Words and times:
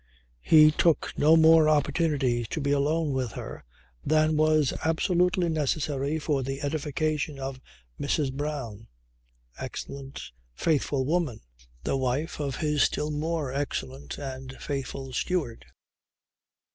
He 0.41 0.71
took 0.71 1.13
no 1.15 1.37
more 1.37 1.69
opportunities 1.69 2.47
to 2.47 2.59
be 2.59 2.71
alone 2.71 3.11
with 3.13 3.33
her 3.33 3.63
than 4.03 4.35
was 4.35 4.73
absolutely 4.83 5.47
necessary 5.47 6.17
for 6.17 6.41
the 6.41 6.63
edification 6.63 7.37
of 7.37 7.61
Mrs. 7.99 8.33
Brown. 8.33 8.87
Excellent, 9.59 10.19
faithful 10.55 11.05
woman; 11.05 11.41
the 11.83 11.97
wife 11.97 12.39
of 12.39 12.55
his 12.55 12.81
still 12.81 13.11
more 13.11 13.53
excellent 13.53 14.17
and 14.17 14.57
faithful 14.59 15.13
steward. 15.13 15.67